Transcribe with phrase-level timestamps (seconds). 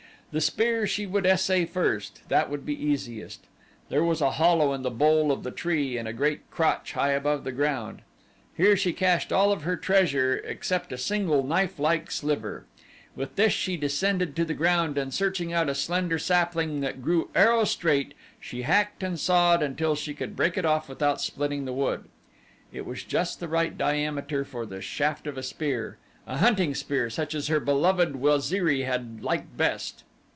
[0.33, 3.43] The spear she would essay first that would be easiest.
[3.89, 7.11] There was a hollow in the bole of the tree in a great crotch high
[7.11, 8.01] above the ground.
[8.55, 12.63] Here she cached all of her treasure except a single knifelike sliver.
[13.13, 17.29] With this she descended to the ground and searching out a slender sapling that grew
[17.35, 21.73] arrow straight she hacked and sawed until she could break it off without splitting the
[21.73, 22.05] wood.
[22.71, 27.09] It was just the right diameter for the shaft of a spear a hunting spear
[27.09, 30.05] such as her beloved Waziri had liked best.